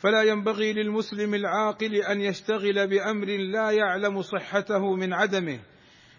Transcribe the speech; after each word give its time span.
فلا 0.00 0.22
ينبغي 0.22 0.72
للمسلم 0.72 1.34
العاقل 1.34 1.94
أن 1.94 2.20
يشتغل 2.20 2.86
بأمر 2.86 3.26
لا 3.26 3.70
يعلم 3.70 4.22
صحته 4.22 4.94
من 4.94 5.12
عدمه 5.12 5.60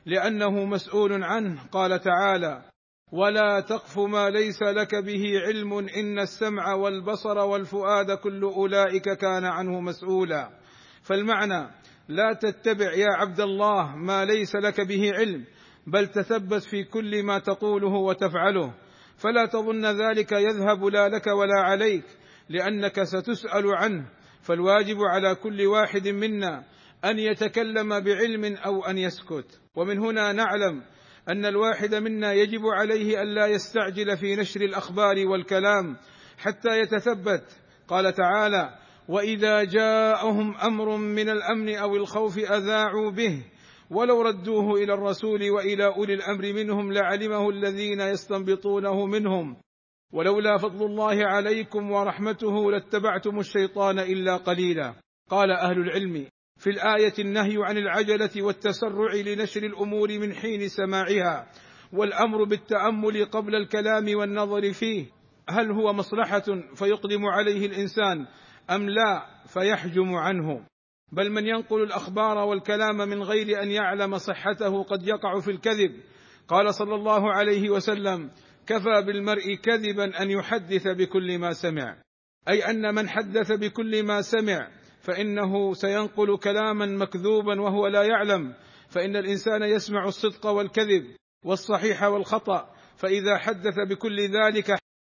لأنه 0.05 0.65
مسؤول 0.65 1.23
عنه. 1.23 1.67
قال 1.71 1.99
تعالى 1.99 2.61
ولا 3.11 3.59
تقف 3.59 3.99
ما 3.99 4.29
ليس 4.29 4.61
لك 4.61 4.95
به 4.95 5.39
علم 5.47 5.73
إن 5.73 6.19
السمع 6.19 6.73
والبصر 6.73 7.37
والفؤاد 7.37 8.11
كل 8.11 8.43
أولئك 8.43 9.03
كان 9.03 9.45
عنه 9.45 9.81
مسؤولا. 9.81 10.49
فالمعنى 11.03 11.67
لا 12.07 12.33
تتبع 12.33 12.93
يا 12.93 13.09
عبد 13.19 13.39
الله 13.39 13.95
ما 13.95 14.25
ليس 14.25 14.55
لك 14.55 14.81
به 14.81 15.11
علم 15.13 15.45
بل 15.87 16.07
تثبت 16.07 16.63
في 16.63 16.83
كل 16.83 17.23
ما 17.23 17.39
تقوله 17.39 17.93
وتفعله 17.93 18.73
فلا 19.17 19.45
تظن 19.45 19.85
ذلك 19.85 20.31
يذهب 20.31 20.85
لا 20.85 21.09
لك 21.09 21.27
ولا 21.27 21.61
عليك. 21.61 22.03
لأنك 22.49 23.03
ستسأل 23.03 23.75
عنه. 23.75 24.05
فالواجب 24.41 24.97
على 25.01 25.35
كل 25.35 25.65
واحد 25.67 26.07
منا 26.07 26.63
أن 27.05 27.19
يتكلم 27.19 27.99
بعلم 27.99 28.55
أو 28.55 28.85
أن 28.85 28.97
يسكت. 28.97 29.61
ومن 29.75 29.99
هنا 29.99 30.31
نعلم 30.31 30.83
أن 31.29 31.45
الواحد 31.45 31.95
منا 31.95 32.33
يجب 32.33 32.61
عليه 32.65 33.21
الا 33.21 33.47
يستعجل 33.47 34.17
في 34.17 34.35
نشر 34.35 34.61
الأخبار 34.61 35.27
والكلام 35.27 35.97
حتى 36.37 36.79
يتثبت. 36.79 37.43
قال 37.87 38.13
تعالى 38.13 38.75
وإذا 39.07 39.63
جاءهم 39.63 40.57
أمر 40.57 40.97
من 40.97 41.29
الأمن 41.29 41.75
أو 41.75 41.95
الخوف 41.95 42.37
أذاعوا 42.37 43.11
به. 43.11 43.43
ولو 43.89 44.21
ردوه 44.21 44.75
إلى 44.75 44.93
الرسول 44.93 45.49
وإلى 45.49 45.85
أولي 45.85 46.13
الأمر 46.13 46.53
منهم 46.53 46.93
لعلمه 46.93 47.49
الذين 47.49 48.01
يستنبطونه 48.01 49.05
منهم. 49.05 49.57
ولولا 50.13 50.57
فضل 50.57 50.85
الله 50.85 51.25
عليكم 51.25 51.91
ورحمته 51.91 52.71
لاتبعتم 52.71 53.39
الشيطان 53.39 53.99
إلا 53.99 54.37
قليلا. 54.37 54.93
قال 55.29 55.51
أهل 55.51 55.77
العلم 55.79 56.27
في 56.57 56.69
الآية 56.69 57.13
النهي 57.19 57.55
عن 57.57 57.77
العجلة 57.77 58.43
والتسرع 58.43 59.13
لنشر 59.13 59.63
الأمور 59.63 60.19
من 60.19 60.33
حين 60.33 60.67
سماعها 60.67 61.47
والأمر 61.93 62.43
بالتأمل 62.43 63.25
قبل 63.25 63.55
الكلام 63.55 64.15
والنظر 64.15 64.73
فيه 64.73 65.05
هل 65.49 65.71
هو 65.71 65.93
مصلحة 65.93 66.43
فيقدم 66.75 67.25
عليه 67.25 67.65
الإنسان 67.65 68.27
أم 68.69 68.89
لا 68.89 69.25
فيحجم 69.47 70.15
عنه. 70.15 70.65
بل 71.11 71.31
من 71.31 71.47
ينقل 71.47 71.83
الأخبار 71.83 72.37
والكلام 72.37 72.97
من 72.97 73.23
غير 73.23 73.61
أن 73.61 73.71
يعلم 73.71 74.17
صحته 74.17 74.83
قد 74.83 75.07
يقع 75.07 75.39
في 75.39 75.51
الكذب. 75.51 75.91
قال 76.47 76.73
صلى 76.73 76.95
الله 76.95 77.33
عليه 77.33 77.69
وسلم 77.69 78.31
كفى 78.67 79.01
بالمرء 79.05 79.55
كذبا 79.55 80.21
أن 80.21 80.31
يحدث 80.31 80.87
بكل 80.87 81.37
ما 81.37 81.53
سمع. 81.53 81.97
أي 82.49 82.69
أن 82.69 82.95
من 82.95 83.09
حدث 83.09 83.51
بكل 83.51 84.03
ما 84.03 84.21
سمع 84.21 84.67
فإنه 85.01 85.73
سينقل 85.73 86.37
كلاما 86.37 86.85
مكذوبا 86.85 87.61
وهو 87.61 87.87
لا 87.87 88.03
يعلم. 88.03 88.53
فإن 88.91 89.15
الإنسان 89.15 89.63
يسمع 89.63 90.05
الصدق 90.05 90.45
والكذب 90.45 91.15
والصحيح 91.45 92.03
والخطأ 92.03 92.75
فإذا 92.97 93.37
حدث 93.37 93.75
بكل 93.89 94.17
ذلك 94.19 94.77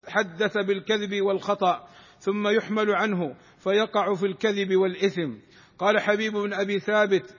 حدث 0.09 0.59
بالكذب 0.59 1.22
والخطأ 1.22 1.88
ثم 2.19 2.48
يحمل 2.48 2.94
عنه 2.94 3.36
فيقع 3.59 4.14
في 4.14 4.26
الكذب 4.26 4.76
والإثم. 4.76 5.34
قال 5.78 6.00
حبيب 6.00 6.32
بن 6.32 6.53
أبي 6.53 6.78
ثابت 6.78 7.34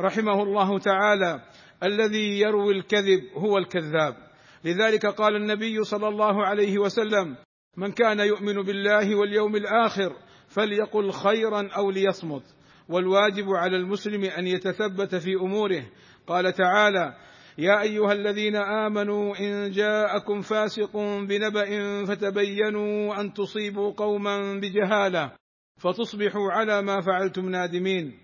رحمه 0.00 0.42
الله 0.42 0.78
تعالى 0.78 1.42
الذي 1.82 2.40
يروي 2.40 2.74
الكذب 2.74 3.20
هو 3.34 3.58
الكذاب. 3.58 4.27
لذلك 4.64 5.06
قال 5.06 5.36
النبي 5.36 5.84
صلى 5.84 6.08
الله 6.08 6.46
عليه 6.46 6.78
وسلم 6.78 7.36
من 7.76 7.92
كان 7.92 8.20
يؤمن 8.20 8.62
بالله 8.62 9.14
واليوم 9.14 9.56
الآخر 9.56 10.16
فليقل 10.48 11.10
خيرا 11.12 11.68
أو 11.76 11.90
ليصمت. 11.90 12.42
والواجب 12.88 13.48
على 13.48 13.76
المسلم 13.76 14.24
أن 14.24 14.46
يتثبت 14.46 15.14
في 15.14 15.34
أموره. 15.34 15.82
قال 16.26 16.52
تعالى 16.52 17.16
يا 17.58 17.80
أيها 17.80 18.12
الذين 18.12 18.56
آمنوا 18.56 19.34
إن 19.40 19.70
جاءكم 19.70 20.40
فاسق 20.40 20.96
بنبأ 21.28 22.04
فتبينوا 22.04 23.20
أن 23.20 23.32
تصيبوا 23.32 23.92
قوما 23.92 24.60
بجهالة 24.60 25.32
فتصبحوا 25.80 26.52
على 26.52 26.82
ما 26.82 27.00
فعلتم 27.00 27.48
نادمين. 27.48 28.18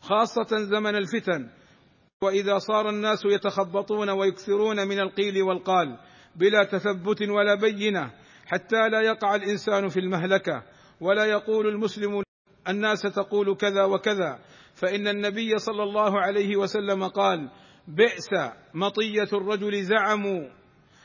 خاصة 0.00 0.58
زمن 0.70 0.96
الفتن 0.96 1.48
وإذا 2.22 2.58
صار 2.58 2.88
الناس 2.88 3.24
يتخبطون 3.24 4.10
ويكثرون 4.10 4.88
من 4.88 5.00
القيل 5.00 5.42
والقال 5.42 5.98
بلا 6.36 6.64
تثبت 6.64 7.22
ولا 7.22 7.54
بينة 7.54 8.10
حتى 8.46 8.88
لا 8.88 9.00
يقع 9.00 9.34
الإنسان 9.34 9.88
في 9.88 10.00
المهلكة. 10.00 10.62
ولا 11.00 11.24
يقول 11.24 11.66
المسلم 11.66 12.22
الناس 12.68 13.02
تقول 13.02 13.56
كذا 13.56 13.84
وكذا. 13.84 14.38
فإن 14.74 15.08
النبي 15.08 15.58
صلى 15.58 15.82
الله 15.82 16.20
عليه 16.20 16.56
وسلم 16.56 17.04
قال 17.04 17.50
بئس 17.88 18.28
مطية 18.74 19.28
الرجل 19.32 19.82
زعموا. 19.82 20.48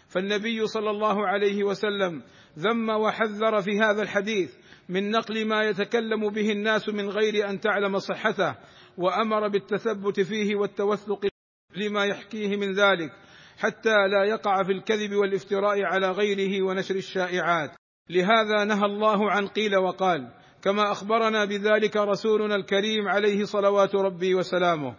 فالنبي 0.07 0.67
صلى 0.67 0.89
الله 0.89 1.27
عليه 1.27 1.63
وسلم 1.63 2.23
ذم 2.57 2.89
وحذر 2.89 3.61
في 3.61 3.79
هذا 3.79 4.01
الحديث 4.01 4.55
من 4.89 5.11
نقل 5.11 5.47
ما 5.47 5.63
يتكلم 5.63 6.29
به 6.29 6.51
الناس 6.51 6.89
من 6.89 7.09
غير 7.09 7.49
أن 7.49 7.59
تعلم 7.59 7.99
صحته. 7.99 8.55
وأمر 8.97 9.47
بالتثبت 9.47 10.19
فيه 10.19 10.55
والتوثق 10.55 11.27
لما 11.75 12.05
يحكيه 12.05 12.57
من 12.57 12.73
ذلك 12.73 13.11
حتى 13.57 14.07
لا 14.07 14.23
يقع 14.23 14.63
في 14.63 14.71
الكذب 14.71 15.15
والافتراء 15.15 15.83
على 15.83 16.11
غيره 16.11 16.65
ونشر 16.65 16.95
الشائعات. 16.95 17.71
لهذا 18.09 18.63
نهى 18.63 18.85
الله 18.85 19.31
عن 19.31 19.47
قيل 19.47 19.77
وقال 19.77 20.31
كما 20.61 20.91
أخبرنا 20.91 21.45
بذلك 21.45 21.97
رسولنا 21.97 22.55
الكريم 22.55 23.07
عليه 23.07 23.43
صلوات 23.43 23.95
ربي 23.95 24.35
وسلامه 24.35 24.95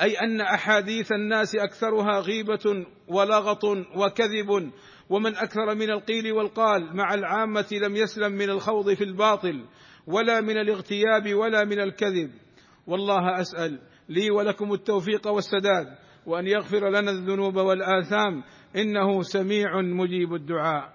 أي 0.00 0.14
أن 0.20 0.40
أحاديث 0.40 1.12
الناس 1.12 1.56
أكثرها 1.56 2.20
غيبة 2.20 2.86
ولغط 3.08 3.64
وكذب 3.96 4.70
ومن 5.10 5.36
أكثر 5.36 5.74
من 5.74 5.90
القيل 5.90 6.32
والقال 6.32 6.96
مع 6.96 7.14
العامة 7.14 7.66
لم 7.72 7.96
يسلم 7.96 8.32
من 8.32 8.50
الخوض 8.50 8.94
في 8.94 9.04
الباطل 9.04 9.64
ولا 10.06 10.40
من 10.40 10.58
الاغتياب 10.58 11.34
ولا 11.34 11.64
من 11.64 11.80
الكذب. 11.80 12.30
والله 12.90 13.40
أسأل 13.40 13.78
لي 14.08 14.30
ولكم 14.30 14.72
التوفيق 14.72 15.26
والسداد 15.28 15.86
وأن 16.26 16.46
يغفر 16.46 16.88
لنا 16.88 17.10
الذنوب 17.10 17.56
والآثام 17.56 18.42
إنه 18.76 19.22
سميع 19.22 19.80
مجيب 19.80 20.34
الدعاء. 20.34 20.92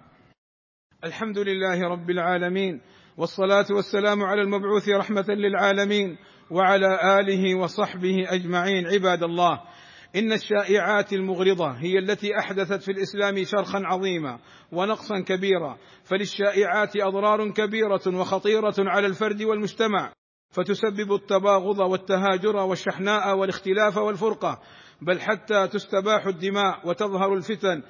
الحمد 1.04 1.38
لله 1.38 1.82
رب 1.82 2.10
العالمين 2.10 2.82
والصلاة 3.18 3.66
والسلام 3.72 4.24
على 4.24 4.42
المبعوث 4.42 4.90
رحمة 4.90 5.26
للعالمين 5.30 6.18
وعلى 6.52 7.20
آله 7.20 7.56
وصحبه 7.56 8.26
أجمعين. 8.30 8.88
عباد 8.88 9.24
الله 9.24 9.62
إن 10.16 10.32
الشائعات 10.34 11.14
المغرضة 11.14 11.72
هي 11.72 12.00
التي 12.00 12.40
أحدثت 12.40 12.82
في 12.82 12.92
الإسلام 12.92 13.44
شرخا 13.44 13.82
عظيما 13.84 14.40
ونقصا 14.72 15.20
كبيرا 15.20 15.78
فللشائعات 16.04 16.98
أضرار 16.98 17.52
كبيرة 17.52 18.02
وخطيرة 18.08 18.76
على 18.80 19.08
الفرد 19.08 19.42
والمجتمع. 19.44 20.14
فتسبب 20.56 21.14
التباغض 21.14 21.80
والتهاجر 21.80 22.56
والشحناء 22.56 23.38
والاختلاف 23.38 23.98
والفرقة 23.98 24.62
بل 25.02 25.22
حتى 25.22 25.68
تستباح 25.68 26.26
الدماء 26.26 26.88
وتظهر 26.88 27.34
الفتن 27.34 27.84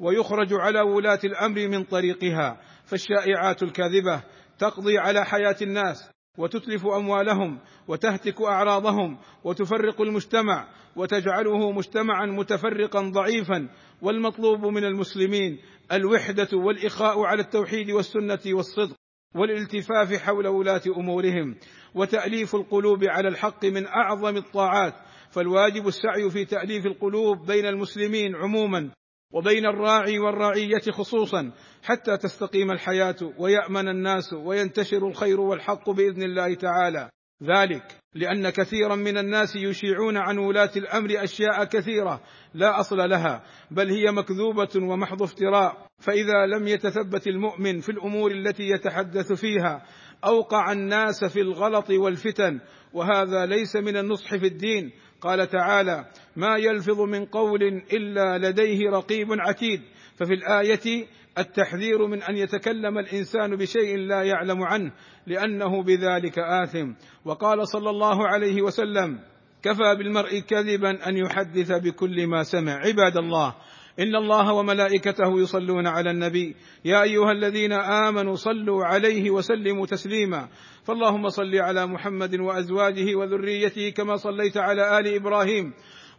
ويخرج 0.00 0.48
على 0.52 0.80
ولاة 0.80 1.18
الأمر 1.24 1.68
من 1.68 1.84
طريقها. 1.84 2.60
فالشائعات 2.84 3.62
الكاذبة 3.62 4.22
تقضي 4.58 4.98
على 4.98 5.24
حياة 5.24 5.56
الناس 5.62 6.10
وتتلف 6.38 6.86
أموالهم 6.86 7.58
وتهتك 7.88 8.42
أعراضهم 8.42 9.18
وتفرق 9.44 10.00
المجتمع 10.00 10.68
وتجعله 10.96 11.72
مجتمعا 11.72 12.26
متفرقا 12.26 13.00
ضعيفا. 13.00 13.68
والمطلوب 14.02 14.66
من 14.66 14.84
المسلمين 14.84 15.58
الوحدة 15.92 16.48
والإخاء 16.52 17.20
على 17.20 17.42
التوحيد 17.42 17.90
والسنة 17.90 18.40
والصدق. 18.46 19.01
والالتفاف 19.34 20.22
حول 20.22 20.46
ولاة 20.46 20.82
أمورهم 20.96 21.56
وتأليف 21.94 22.54
القلوب 22.54 23.04
على 23.04 23.28
الحق 23.28 23.64
من 23.64 23.86
أعظم 23.86 24.36
الطاعات 24.36 24.94
فالواجب 25.30 25.86
السعي 25.86 26.30
في 26.30 26.44
تأليف 26.44 26.86
القلوب 26.86 27.46
بين 27.46 27.66
المسلمين 27.66 28.36
عموما 28.36 28.90
وبين 29.32 29.66
الراعي 29.66 30.18
والرعية 30.18 30.92
خصوصا 30.92 31.52
حتى 31.82 32.16
تستقيم 32.16 32.70
الحياة 32.70 33.16
ويأمن 33.38 33.88
الناس 33.88 34.32
وينتشر 34.32 35.08
الخير 35.08 35.40
والحق 35.40 35.90
بإذن 35.90 36.22
الله 36.22 36.54
تعالى. 36.54 37.10
ذلك 37.42 38.01
لأن 38.14 38.50
كثيرا 38.50 38.94
من 38.96 39.18
الناس 39.18 39.56
يشيعون 39.56 40.16
عن 40.16 40.38
ولاة 40.38 40.70
الأمر 40.76 41.24
أشياء 41.24 41.64
كثيرة 41.64 42.20
لا 42.54 42.80
أصل 42.80 42.96
لها 42.96 43.42
بل 43.70 43.90
هي 43.90 44.12
مكذوبة 44.12 44.68
ومحض 44.76 45.22
افتراء. 45.22 45.86
فإذا 45.98 46.46
لم 46.46 46.68
يتثبت 46.68 47.26
المؤمن 47.26 47.80
في 47.80 47.88
الأمور 47.88 48.30
التي 48.30 48.68
يتحدث 48.68 49.32
فيها 49.32 49.86
أوقع 50.24 50.72
الناس 50.72 51.24
في 51.24 51.40
الغلط 51.40 51.90
والفتن 51.90 52.60
وهذا 52.92 53.46
ليس 53.46 53.76
من 53.76 53.96
النصح 53.96 54.36
في 54.36 54.46
الدين. 54.46 54.92
قال 55.20 55.48
تعالى 55.48 56.06
ما 56.36 56.56
يلفظ 56.56 57.00
من 57.00 57.24
قول 57.24 57.62
إلا 57.92 58.38
لديه 58.38 58.90
رقيب 58.90 59.26
عتيد 59.30 59.80
ففي 60.16 60.34
الآية 60.34 61.06
التحذير 61.38 62.06
من 62.06 62.22
أن 62.22 62.36
يتكلم 62.36 62.98
الإنسان 62.98 63.56
بشيء 63.56 63.96
لا 63.96 64.22
يعلم 64.22 64.62
عنه 64.62 64.92
لأنه 65.26 65.82
بذلك 65.82 66.38
آثم. 66.38 66.92
وقال 67.24 67.68
صلى 67.68 67.90
الله 67.90 68.28
عليه 68.28 68.62
وسلم 68.62 69.18
كفى 69.62 69.94
بالمرء 69.98 70.38
كذبا 70.38 71.08
أن 71.08 71.16
يحدث 71.16 71.72
بكل 71.72 72.26
ما 72.26 72.42
سمع. 72.42 72.72
عباد 72.72 73.16
الله 73.16 73.54
إن 74.00 74.16
الله 74.16 74.52
وملائكته 74.52 75.40
يصلون 75.40 75.86
على 75.86 76.10
النبي. 76.10 76.56
يا 76.84 77.02
أيها 77.02 77.32
الذين 77.32 77.72
آمنوا 77.72 78.34
صلوا 78.34 78.84
عليه 78.84 79.30
وسلموا 79.30 79.86
تسليما. 79.86 80.48
فاللهم 80.84 81.28
صل 81.28 81.54
على 81.54 81.86
محمد 81.86 82.40
وأزواجه 82.40 83.14
وذريته 83.14 83.90
كما 83.90 84.16
صليت 84.16 84.56
على 84.56 84.98
آل 84.98 85.14
إبراهيم. 85.14 85.72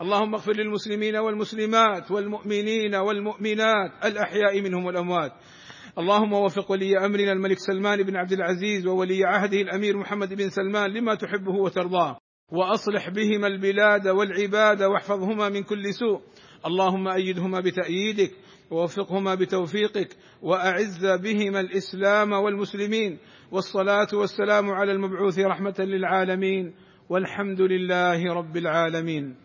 اللهم 0.00 0.34
اغفر 0.34 0.52
للمسلمين 0.52 1.16
والمسلمات 1.16 2.10
والمؤمنين 2.10 2.94
والمؤمنات 2.94 3.90
الأحياء 4.04 4.60
منهم 4.60 4.84
والأموات. 4.84 5.32
اللهم 5.98 6.32
وفق 6.32 6.70
ولي 6.70 6.98
أمرنا 7.06 7.32
الملك 7.32 7.58
سلمان 7.58 8.02
بن 8.02 8.16
عبد 8.16 8.32
العزيز 8.32 8.86
وولي 8.86 9.24
عهده 9.24 9.60
الأمير 9.60 9.96
محمد 9.96 10.34
بن 10.34 10.48
سلمان 10.48 10.90
لما 10.90 11.14
تحبه 11.14 11.52
وترضاه. 11.52 12.18
وأصلح 12.52 13.08
بهما 13.08 13.46
البلاد 13.46 14.08
والعباد 14.08 14.82
واحفظهما 14.82 15.48
من 15.48 15.62
كل 15.62 15.94
سوء. 15.94 16.20
اللهم 16.66 17.08
أيدهما 17.08 17.60
بتأييدك 17.60 18.30
ووفقهما 18.70 19.34
بتوفيقك 19.34 20.16
وأعز 20.42 21.06
بهما 21.06 21.60
الإسلام 21.60 22.32
والمسلمين. 22.32 23.18
والصلاة 23.52 24.08
والسلام 24.12 24.70
على 24.70 24.92
المبعوث 24.92 25.38
رحمة 25.38 25.76
للعالمين. 25.78 26.74
والحمد 27.08 27.60
لله 27.60 28.34
رب 28.34 28.56
العالمين. 28.56 29.36